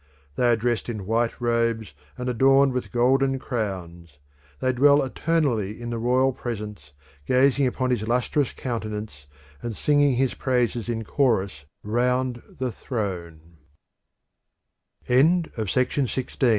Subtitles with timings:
[0.35, 4.17] They are dressed in white robes and adorned with golden crowns;
[4.59, 6.91] they dwell eternally in the royal presence,
[7.27, 9.27] gazing upon his lustrous countenance
[9.61, 12.41] and singing his praises in chorus round